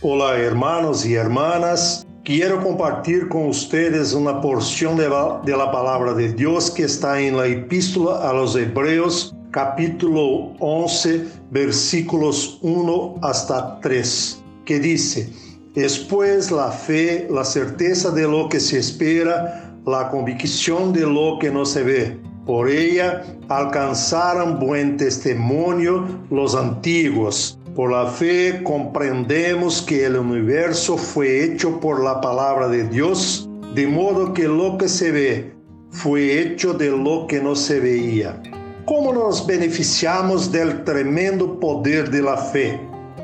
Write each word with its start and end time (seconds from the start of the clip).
Hola 0.00 0.38
hermanos 0.38 1.04
y 1.04 1.14
hermanas, 1.14 2.06
quiero 2.22 2.62
compartir 2.62 3.26
con 3.28 3.48
ustedes 3.48 4.12
una 4.12 4.40
porción 4.40 4.96
de 4.96 5.08
la, 5.08 5.72
palabra 5.72 6.14
de 6.14 6.32
Dios 6.34 6.70
que 6.70 6.84
está 6.84 7.20
en 7.20 7.36
la 7.36 7.48
epístola 7.48 8.30
a 8.30 8.32
los 8.32 8.54
Hebreos 8.54 9.34
capítulo 9.50 10.52
11 10.60 11.26
versículos 11.50 12.60
1 12.62 13.16
hasta 13.22 13.80
3, 13.80 14.40
que 14.64 14.78
dice, 14.78 15.32
Después 15.74 16.52
la 16.52 16.70
fe, 16.70 17.26
la 17.28 17.44
certeza 17.44 18.12
de 18.12 18.28
lo 18.28 18.48
que 18.48 18.60
se 18.60 18.78
espera, 18.78 19.74
la 19.84 20.10
convicción 20.10 20.92
de 20.92 21.00
lo 21.08 21.40
que 21.40 21.50
no 21.50 21.64
se 21.64 21.82
ve. 21.82 22.20
Por 22.46 22.70
ella 22.70 23.24
alcanzaron 23.48 24.60
buen 24.60 24.96
testimonio 24.96 26.06
los 26.30 26.54
antiguos. 26.54 27.57
Por 27.78 27.92
la 27.92 28.06
fe 28.06 28.64
comprendemos 28.64 29.80
que 29.82 30.04
el 30.04 30.16
universo 30.16 30.96
fue 30.98 31.44
hecho 31.44 31.78
por 31.78 32.02
la 32.02 32.20
palabra 32.20 32.66
de 32.66 32.88
Dios, 32.88 33.48
de 33.72 33.86
modo 33.86 34.32
que 34.32 34.48
lo 34.48 34.76
que 34.76 34.88
se 34.88 35.12
ve 35.12 35.54
fue 35.92 36.40
hecho 36.40 36.74
de 36.74 36.90
lo 36.90 37.28
que 37.28 37.40
no 37.40 37.54
se 37.54 37.78
veía. 37.78 38.42
¿Cómo 38.84 39.12
nos 39.12 39.46
beneficiamos 39.46 40.50
del 40.50 40.82
tremendo 40.82 41.60
poder 41.60 42.10
de 42.10 42.20
la 42.20 42.36
fe? 42.36 42.80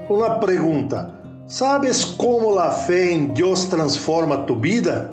Una 0.09 0.39
pregunta. 0.39 1.21
¿Sabes 1.49 2.07
cómo 2.17 2.55
la 2.55 2.71
fe 2.71 3.13
en 3.13 3.35
Dios 3.35 3.69
transforma 3.69 4.47
tu 4.47 4.55
vida? 4.55 5.11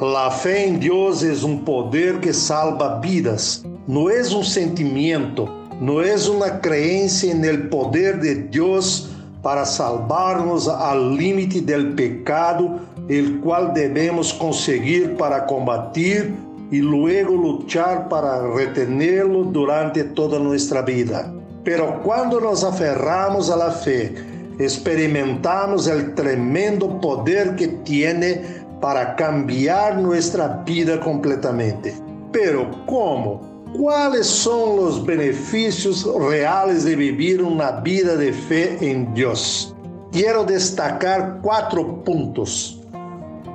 La 0.00 0.30
fe 0.30 0.68
en 0.68 0.78
Dios 0.78 1.24
es 1.24 1.42
un 1.42 1.64
poder 1.64 2.20
que 2.20 2.32
salva 2.32 3.00
vidas. 3.00 3.64
No 3.88 4.08
es 4.08 4.32
un 4.32 4.44
sentimiento, 4.44 5.63
no 5.80 6.02
es 6.02 6.28
una 6.28 6.60
creencia 6.60 7.32
en 7.32 7.44
el 7.44 7.68
poder 7.68 8.20
de 8.20 8.34
Dios 8.34 9.10
para 9.42 9.64
salvarnos 9.64 10.68
al 10.68 11.16
límite 11.16 11.60
del 11.60 11.94
pecado, 11.94 12.80
el 13.08 13.40
cual 13.40 13.72
debemos 13.74 14.32
conseguir 14.32 15.16
para 15.16 15.44
combatir 15.46 16.34
y 16.70 16.78
luego 16.78 17.34
luchar 17.34 18.08
para 18.08 18.46
retenerlo 18.54 19.44
durante 19.44 20.02
toda 20.04 20.38
nuestra 20.38 20.82
vida. 20.82 21.30
Pero 21.62 22.02
cuando 22.02 22.40
nos 22.40 22.64
aferramos 22.64 23.50
a 23.50 23.56
la 23.56 23.70
fe, 23.70 24.14
experimentamos 24.58 25.86
el 25.88 26.14
tremendo 26.14 27.00
poder 27.00 27.56
que 27.56 27.68
tiene 27.68 28.42
para 28.80 29.16
cambiar 29.16 29.98
nuestra 29.98 30.62
vida 30.64 31.00
completamente. 31.00 31.94
Pero 32.32 32.70
¿cómo? 32.86 33.53
¿Cuáles 33.76 34.28
son 34.28 34.76
los 34.76 35.04
beneficios 35.04 36.08
reales 36.28 36.84
de 36.84 36.94
vivir 36.94 37.42
una 37.42 37.72
vida 37.80 38.14
de 38.14 38.32
fe 38.32 38.78
en 38.80 39.12
Dios? 39.14 39.74
Quiero 40.12 40.44
destacar 40.44 41.40
cuatro 41.42 42.04
puntos. 42.04 42.80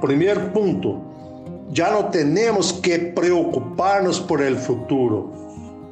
Primer 0.02 0.52
punto, 0.52 1.02
ya 1.72 1.92
no 1.92 2.10
tenemos 2.10 2.74
que 2.74 3.00
preocuparnos 3.00 4.20
por 4.20 4.42
el 4.42 4.58
futuro. 4.58 5.32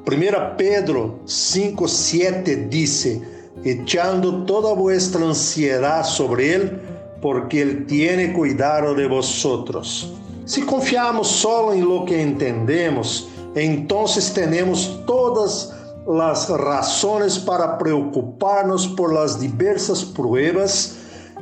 Primera 0.03 0.57
Pedro 0.57 1.19
5:7 1.25 2.67
dice, 2.67 3.21
echando 3.63 4.43
toda 4.43 4.73
vuestra 4.73 5.21
ansiedad 5.21 6.03
sobre 6.03 6.53
Él, 6.53 6.81
porque 7.21 7.61
Él 7.61 7.85
tiene 7.85 8.33
cuidado 8.33 8.93
de 8.93 9.07
vosotros. 9.07 10.13
Si 10.43 10.63
confiamos 10.63 11.29
solo 11.29 11.71
en 11.71 11.87
lo 11.87 12.03
que 12.03 12.21
entendemos, 12.21 13.29
entonces 13.65 14.33
tenemos 14.33 15.03
todas 15.05 15.73
las 16.07 16.49
razones 16.49 17.37
para 17.39 17.77
preocuparnos 17.77 18.87
por 18.87 19.13
las 19.13 19.39
diversas 19.39 20.03
pruebas 20.03 20.97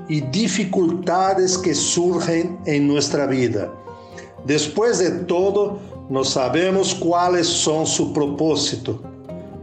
y 0.07 0.21
dificultades 0.21 1.57
que 1.57 1.73
surgen 1.75 2.59
en 2.65 2.87
nuestra 2.87 3.25
vida. 3.25 3.71
Después 4.45 4.99
de 4.99 5.11
todo, 5.25 5.79
no 6.09 6.23
sabemos 6.23 6.93
cuáles 6.95 7.47
son 7.47 7.85
su 7.85 8.13
propósito 8.13 8.99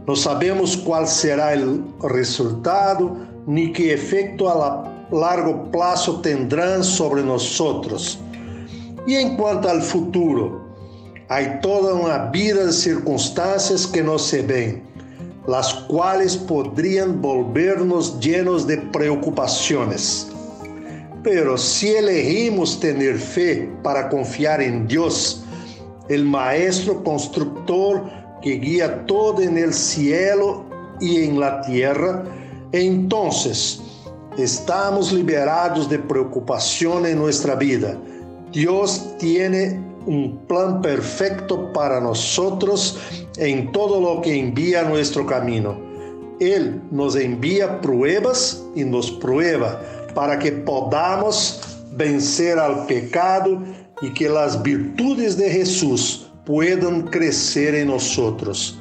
no 0.05 0.17
sabemos 0.17 0.75
cuál 0.75 1.07
será 1.07 1.53
el 1.53 1.81
resultado 2.01 3.15
ni 3.47 3.71
qué 3.71 3.93
efecto 3.93 4.49
a 4.49 5.07
largo 5.11 5.71
plazo 5.71 6.19
tendrán 6.19 6.83
sobre 6.83 7.23
nosotros. 7.23 8.19
Y 9.07 9.15
en 9.15 9.37
cuanto 9.37 9.69
al 9.69 9.81
futuro, 9.81 10.62
hay 11.33 11.59
toda 11.61 11.95
una 11.95 12.29
vida 12.29 12.63
de 12.63 12.71
circunstancias 12.71 13.87
que 13.87 14.03
no 14.03 14.19
se 14.19 14.43
ven, 14.43 14.83
las 15.47 15.73
cuales 15.73 16.37
podrían 16.37 17.23
volvernos 17.23 18.19
llenos 18.19 18.67
de 18.67 18.77
preocupaciones. 18.77 20.27
Pero 21.23 21.57
si 21.57 21.89
elegimos 21.89 22.79
tener 22.79 23.17
fe 23.17 23.67
para 23.81 24.09
confiar 24.09 24.61
en 24.61 24.87
Dios, 24.87 25.43
el 26.07 26.23
Maestro 26.23 27.03
Constructor, 27.03 28.03
que 28.43 28.59
guía 28.59 29.03
todo 29.07 29.41
en 29.41 29.57
el 29.57 29.73
cielo 29.73 30.65
y 31.01 31.23
en 31.23 31.39
la 31.39 31.61
tierra, 31.61 32.25
entonces 32.73 33.81
estamos 34.37 35.11
liberados 35.11 35.89
de 35.89 35.97
preocupación 35.97 37.07
en 37.07 37.17
nuestra 37.17 37.55
vida. 37.55 37.97
Dios 38.51 39.15
tiene 39.17 39.92
un 40.05 40.37
plan 40.47 40.81
perfecto 40.81 41.71
para 41.73 41.99
nosotros 41.99 42.99
en 43.37 43.71
todo 43.71 43.99
lo 43.99 44.21
que 44.21 44.37
envía 44.39 44.81
a 44.81 44.89
nuestro 44.89 45.25
camino. 45.25 45.77
Él 46.39 46.81
nos 46.91 47.15
envía 47.15 47.79
pruebas 47.81 48.63
y 48.75 48.83
nos 48.83 49.11
prueba 49.11 49.81
para 50.13 50.37
que 50.39 50.51
podamos 50.51 51.61
vencer 51.95 52.59
al 52.59 52.85
pecado 52.85 53.61
y 54.01 54.13
que 54.13 54.29
las 54.29 54.61
virtudes 54.61 55.37
de 55.37 55.49
Jesús 55.49 56.27
puedan 56.45 57.03
crecer 57.03 57.75
en 57.75 57.87
nosotros. 57.87 58.77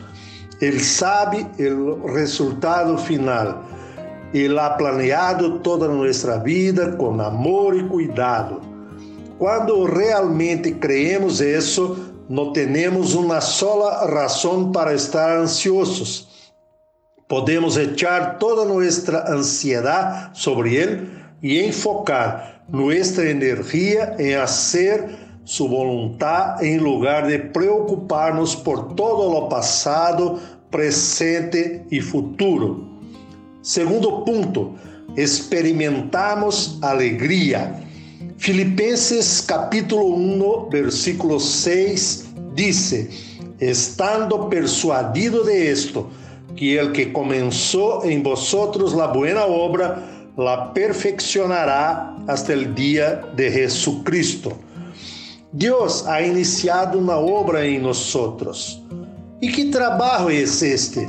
Él 0.61 0.81
sabe 0.81 1.47
el 1.59 2.03
resultado 2.05 2.97
final. 2.99 3.62
Él 4.32 4.59
ha 4.59 4.77
planeado 4.77 5.61
toda 5.61 5.88
nuestra 5.88 6.38
vida 6.38 6.97
con 6.97 7.21
amor 7.21 7.77
y 7.77 7.87
cuidado. 7.87 8.72
Cuando 9.43 9.89
realmente 9.89 10.79
creemos 10.79 11.41
eso, 11.41 11.97
no 12.29 12.53
tenemos 12.53 13.17
una 13.17 13.41
sola 13.41 14.07
razón 14.07 14.71
para 14.71 14.93
estar 14.93 15.37
ansiosos. 15.37 16.53
Podemos 17.27 17.77
echar 17.77 18.39
toda 18.39 18.65
nuestra 18.65 19.25
ansiedad 19.27 20.33
sobre 20.33 20.81
Él 20.81 21.25
y 21.41 21.59
enfocar 21.59 22.63
nuestra 22.69 23.29
energía 23.31 24.15
en 24.17 24.39
hacer 24.39 25.09
su 25.43 25.67
voluntad 25.67 26.63
en 26.63 26.81
lugar 26.81 27.27
de 27.27 27.41
preocuparnos 27.41 28.55
por 28.55 28.95
todo 28.95 29.41
lo 29.41 29.49
pasado, 29.49 30.39
presente 30.71 31.85
y 31.91 31.99
futuro. 31.99 32.79
Segundo 33.61 34.25
punto, 34.25 34.77
experimentamos 35.17 36.79
alegría. 36.81 37.89
Filipenses 38.43 39.41
capítulo 39.41 40.05
1, 40.07 40.69
versículo 40.69 41.39
6 41.39 42.25
dice, 42.57 43.09
estando 43.61 44.49
persuadido 44.51 45.45
de 45.45 45.71
esto, 45.71 46.11
que 46.57 46.77
el 46.77 46.91
que 46.91 47.13
comenzó 47.13 48.03
en 48.03 48.21
vosotros 48.25 48.95
la 48.95 49.07
buena 49.07 49.45
obra, 49.45 50.03
la 50.37 50.75
perfeccionará 50.75 52.17
hasta 52.27 52.53
el 52.53 52.75
día 52.75 53.23
de 53.37 53.49
Jesucristo. 53.49 54.59
Deus 55.53 56.05
ha 56.09 56.21
iniciado 56.21 56.99
uma 56.99 57.19
obra 57.19 57.65
em 57.65 57.79
nós. 57.79 58.13
E 59.41 59.53
que 59.53 59.67
trabalho 59.67 60.31
é 60.31 60.35
este? 60.35 61.09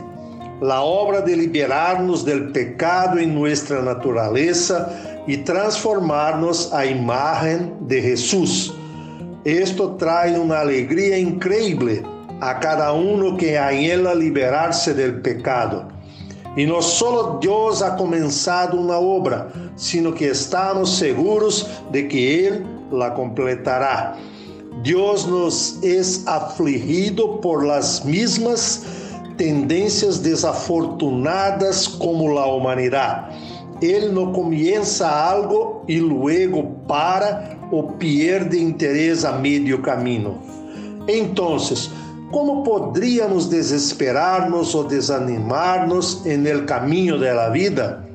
A 0.62 0.82
obra 0.82 1.22
de 1.22 1.36
liberar-nos 1.36 2.24
do 2.24 2.52
pecado 2.52 3.20
em 3.20 3.28
nossa 3.28 3.82
natureza 3.82 4.90
e 5.28 5.38
transformar-nos 5.38 6.72
à 6.72 6.86
imagem 6.86 7.74
de 7.82 8.02
Jesus. 8.02 8.74
Esto 9.44 9.90
trae 9.96 10.38
uma 10.38 10.60
alegria 10.60 11.20
increíble 11.20 12.04
a 12.40 12.54
cada 12.56 12.94
um 12.94 13.36
que 13.36 13.58
ha 13.58 13.74
em 13.74 13.90
ela 13.90 14.14
liberar-se 14.14 14.94
do 14.94 15.22
pecado. 15.22 15.86
E 16.56 16.66
não 16.66 16.82
só 16.82 17.38
Deus 17.40 17.82
ha 17.82 17.92
começado 17.92 18.80
uma 18.80 19.00
obra, 19.00 19.52
sino 19.76 20.14
que 20.14 20.26
estamos 20.26 20.98
seguros 20.98 21.68
de 21.92 22.04
que 22.04 22.18
Ele 22.18 22.66
la 22.92 23.12
completará. 23.12 24.16
Dios 24.84 25.26
nos 25.26 25.80
es 25.84 26.28
afligido 26.28 27.40
por 27.42 27.66
las 27.66 28.06
mismas 28.06 28.84
tendencias 29.38 30.22
desafortunadas 30.24 31.88
como 31.88 32.34
la 32.34 32.46
humanidad. 32.46 33.30
Él 33.82 34.14
no 34.14 34.32
comienza 34.32 35.30
algo 35.30 35.84
y 35.88 35.98
luego 35.98 36.70
para 36.88 37.58
o 37.72 37.98
pierde 37.98 38.58
interés 38.58 39.26
a 39.26 39.34
medio 39.34 39.82
camino. 39.82 40.40
Entonces, 41.08 41.90
como 42.32 42.64
podríamos 42.64 43.50
desesperarnos 43.50 44.74
o 44.74 44.84
desanimarnos 44.84 46.26
en 46.26 46.48
el 46.48 46.66
camino 46.66 47.18
de 47.18 47.32
vida? 47.52 48.08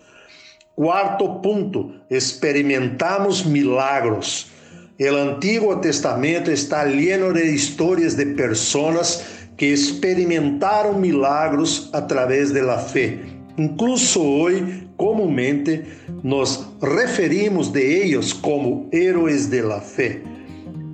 Cuarto 0.76 1.42
punto, 1.42 1.92
experimentamos 2.10 3.46
milagros. 3.46 4.53
El 5.00 5.18
Antiguo 5.18 5.80
Testamento 5.82 6.52
está 6.52 6.86
lleno 6.86 7.34
de 7.34 7.52
historias 7.52 8.16
de 8.16 8.28
personas 8.28 9.26
que 9.58 9.72
experimentaron 9.72 11.02
milagros 11.02 11.90
a 11.94 12.06
través 12.06 12.54
de 12.54 12.62
la 12.62 12.78
fe. 12.78 13.20
Incluso 13.58 14.22
hoy, 14.22 14.88
comúnmente, 14.96 15.84
nos 16.22 16.68
referimos 16.80 17.74
de 17.74 18.06
ellos 18.06 18.36
como 18.36 18.88
héroes 18.92 19.50
de 19.50 19.64
la 19.64 19.82
fe. 19.82 20.22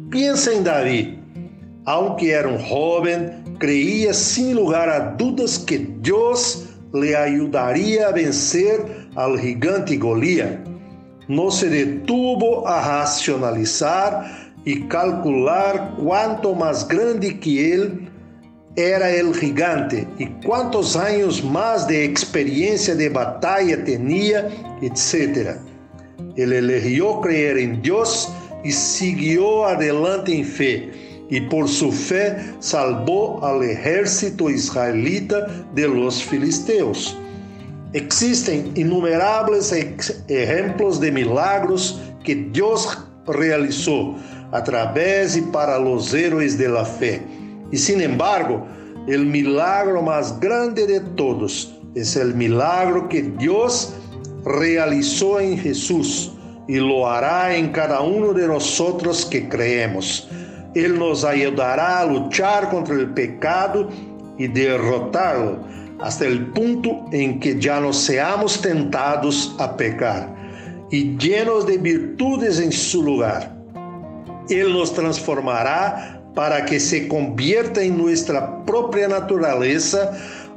Piensa 0.09 0.53
en 0.53 0.63
David. 0.63 1.07
Aunque 1.83 2.31
era 2.31 2.47
un 2.47 2.59
joven, 2.59 3.57
creía 3.59 4.13
sin 4.13 4.55
lugar 4.55 4.89
a 4.89 5.13
dudas 5.17 5.59
que 5.59 5.89
Dios 6.01 6.69
le 6.93 7.17
ayudaría 7.17 8.07
a 8.07 8.11
vencer 8.13 9.09
al 9.15 9.37
gigante 9.37 9.97
Goliat 9.97 10.68
no 11.29 11.51
se 11.51 11.69
detuvo 11.69 12.67
a 12.67 13.01
racionalizar 13.01 14.51
y 14.65 14.81
calcular 14.87 15.95
cuánto 16.03 16.55
más 16.55 16.87
grande 16.87 17.39
que 17.39 17.73
él 17.73 18.09
era 18.75 19.11
el 19.11 19.35
gigante 19.35 20.07
y 20.17 20.25
cuántos 20.45 20.95
años 20.95 21.43
más 21.43 21.87
de 21.87 22.03
experiencia 22.03 22.95
de 22.95 23.09
batalla 23.09 23.83
tenía, 23.83 24.49
etc. 24.81 25.57
Él 26.35 26.51
eligió 26.51 27.21
creer 27.21 27.59
en 27.59 27.81
Dios 27.81 28.31
y 28.63 28.71
siguió 28.71 29.65
adelante 29.65 30.35
en 30.35 30.45
fe, 30.45 30.91
y 31.29 31.41
por 31.41 31.67
su 31.67 31.91
fe 31.91 32.37
salvó 32.59 33.45
al 33.45 33.63
ejército 33.63 34.49
israelita 34.49 35.45
de 35.75 35.87
los 35.87 36.23
filisteos. 36.23 37.15
Existen 37.93 38.71
innumerables 38.75 39.71
ejemplos 40.27 40.99
de 40.99 41.11
milagros 41.11 41.99
que 42.23 42.35
Dios 42.35 42.99
realizó 43.25 44.15
a 44.51 44.63
través 44.63 45.39
para 45.51 45.79
los 45.79 46.13
héroes 46.13 46.55
de 46.55 46.69
la 46.69 46.85
fe. 46.85 47.19
Sin 47.73 48.01
embargo, 48.01 48.67
el 49.07 49.25
milagro 49.25 50.03
más 50.03 50.39
grande 50.39 50.85
de 50.85 50.99
todos 50.99 51.73
es 51.95 52.15
el 52.15 52.35
milagro 52.35 53.09
que 53.09 53.23
Dios 53.23 53.95
realizó 54.45 55.39
en 55.39 55.57
Jesús 55.57 56.33
y 56.67 56.75
lo 56.75 57.09
hará 57.09 57.55
en 57.55 57.69
cada 57.71 58.01
uno 58.01 58.33
de 58.33 58.47
nosotros 58.47 59.25
que 59.25 59.49
creemos. 59.49 60.29
Él 60.75 60.99
nos 60.99 61.23
ayudará 61.23 62.01
a 62.01 62.05
luchar 62.05 62.69
contra 62.69 62.93
el 62.93 63.09
pecado 63.15 63.89
y 64.37 64.47
derrotarlo 64.47 65.78
hasta 66.01 66.25
el 66.25 66.47
punto 66.47 67.05
en 67.11 67.39
que 67.39 67.59
ya 67.59 67.79
no 67.79 67.93
seamos 67.93 68.61
tentados 68.61 69.55
a 69.59 69.75
pecar 69.75 70.35
y 70.91 71.17
llenos 71.17 71.67
de 71.67 71.77
virtudes 71.77 72.59
en 72.59 72.71
su 72.71 73.03
lugar. 73.03 73.55
Él 74.49 74.73
nos 74.73 74.93
transformará 74.93 76.21
para 76.33 76.65
que 76.65 76.79
se 76.79 77.07
convierta 77.07 77.81
en 77.83 77.97
nuestra 77.97 78.63
propia 78.65 79.07
naturaleza 79.07 80.11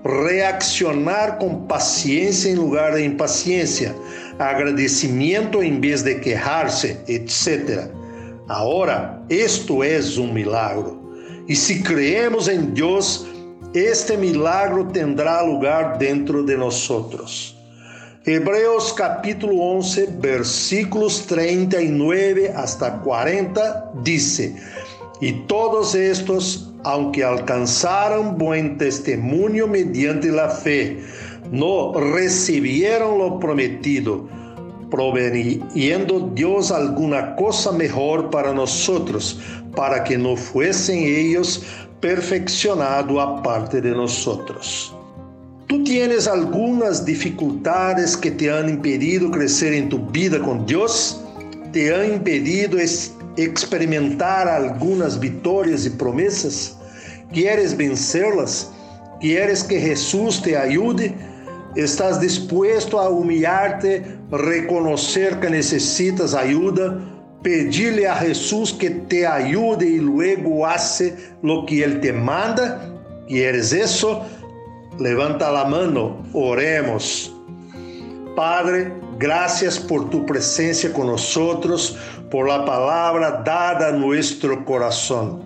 reaccionar 0.04 1.38
con 1.38 1.66
paciencia 1.68 2.50
en 2.50 2.56
lugar 2.56 2.94
de 2.94 3.04
impaciencia, 3.04 3.94
agradecimiento 4.38 5.62
en 5.62 5.80
vez 5.80 6.04
de 6.04 6.20
quejarse, 6.20 7.00
etc. 7.06 7.90
Ahora, 8.48 9.22
esto 9.28 9.84
es 9.84 10.16
un 10.16 10.34
milagro. 10.34 11.00
Y 11.46 11.56
si 11.56 11.82
creemos 11.82 12.48
en 12.48 12.74
Dios, 12.74 13.26
este 13.74 14.16
milagro 14.16 14.88
tendrá 14.88 15.42
lugar 15.42 15.98
dentro 15.98 16.42
de 16.42 16.58
nosotros. 16.58 17.56
Hebreos 18.24 18.92
capítulo 18.92 19.54
11, 19.54 20.10
versículos 20.20 21.26
39 21.26 22.52
hasta 22.54 22.98
40 23.00 23.92
dice, 24.04 24.54
y 25.20 25.32
todos 25.46 25.94
estos, 25.94 26.70
aunque 26.84 27.24
alcanzaron 27.24 28.36
buen 28.38 28.76
testimonio 28.76 29.66
mediante 29.66 30.28
la 30.28 30.50
fe, 30.50 31.02
no 31.50 31.92
recibieron 31.94 33.18
lo 33.18 33.40
prometido, 33.40 34.28
proveniendo 34.92 36.30
Dios 36.34 36.70
alguna 36.70 37.34
cosa 37.34 37.72
mejor 37.72 38.28
para 38.28 38.52
nosotros, 38.52 39.40
para 39.74 40.04
que 40.04 40.18
no 40.18 40.36
fuesen 40.36 40.98
ellos 40.98 41.62
perfeccionado 41.98 43.18
aparte 43.18 43.80
de 43.80 43.92
nosotros. 43.92 44.94
¿Tú 45.66 45.82
tienes 45.82 46.28
algunas 46.28 47.06
dificultades 47.06 48.18
que 48.18 48.32
te 48.32 48.52
han 48.52 48.68
impedido 48.68 49.30
crecer 49.30 49.72
en 49.72 49.88
tu 49.88 49.98
vida 50.10 50.38
con 50.38 50.66
Dios? 50.66 51.22
¿Te 51.72 51.94
han 51.94 52.12
impedido 52.12 52.78
experimentar 53.38 54.46
algunas 54.46 55.18
victorias 55.18 55.86
y 55.86 55.90
promesas? 55.90 56.76
¿Quieres 57.32 57.74
vencerlas? 57.74 58.70
¿Quieres 59.22 59.64
que 59.64 59.80
Jesús 59.80 60.42
te 60.42 60.54
ayude? 60.54 61.31
¿Estás 61.74 62.20
dispuesto 62.20 63.00
a 63.00 63.08
humillarte, 63.08 64.04
reconocer 64.30 65.40
que 65.40 65.50
necesitas 65.50 66.34
ayuda? 66.34 67.00
pedirle 67.42 68.06
a 68.08 68.16
Jesús 68.16 68.72
que 68.72 68.90
te 68.90 69.26
ayude 69.26 69.86
y 69.86 69.98
luego 69.98 70.66
hace 70.66 71.16
lo 71.42 71.66
que 71.66 71.84
Él 71.84 72.00
te 72.00 72.12
manda? 72.12 72.88
¿Quieres 73.28 73.72
eso? 73.72 74.24
Levanta 74.98 75.50
la 75.50 75.64
mano, 75.64 76.24
oremos. 76.32 77.34
Padre, 78.36 78.92
gracias 79.18 79.78
por 79.78 80.08
tu 80.10 80.24
presencia 80.24 80.92
con 80.92 81.08
nosotros, 81.08 81.96
por 82.30 82.48
la 82.48 82.64
palabra 82.64 83.42
dada 83.44 83.88
a 83.88 83.92
nuestro 83.92 84.64
corazón. 84.64 85.42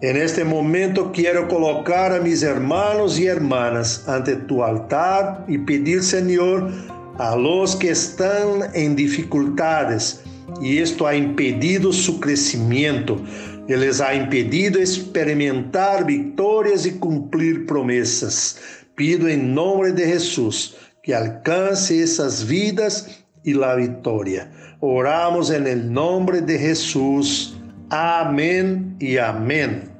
En 0.00 0.16
este 0.16 0.44
momento 0.44 1.10
quiero 1.12 1.48
colocar 1.48 2.12
a 2.12 2.20
mis 2.20 2.44
hermanos 2.44 3.18
y 3.18 3.26
hermanas 3.26 4.04
ante 4.06 4.36
tu 4.36 4.62
altar 4.62 5.44
y 5.48 5.58
pedir, 5.58 6.04
Señor, 6.04 6.70
a 7.18 7.34
los 7.34 7.74
que 7.74 7.90
están 7.90 8.70
en 8.74 8.94
dificultades 8.94 10.22
y 10.62 10.78
esto 10.78 11.06
ha 11.06 11.16
impedido 11.16 11.92
su 11.92 12.20
crecimiento, 12.20 13.20
y 13.66 13.74
les 13.74 14.00
ha 14.00 14.14
impedido 14.14 14.80
experimentar 14.80 16.06
victorias 16.06 16.86
y 16.86 16.92
cumplir 16.92 17.66
promesas. 17.66 18.58
Pido 18.94 19.28
en 19.28 19.54
nombre 19.54 19.92
de 19.92 20.06
Jesús 20.06 20.76
que 21.02 21.14
alcance 21.14 22.02
esas 22.02 22.46
vidas 22.46 23.24
y 23.44 23.52
la 23.52 23.74
victoria. 23.74 24.50
Oramos 24.80 25.50
en 25.50 25.66
el 25.66 25.92
nombre 25.92 26.40
de 26.40 26.58
Jesús. 26.58 27.57
Amén 27.90 28.96
y 28.98 29.16
amén. 29.16 29.97